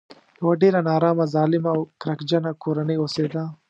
[0.39, 3.43] یوه ډېره نارامه ظالمه او کرکجنه کورنۍ اوسېده.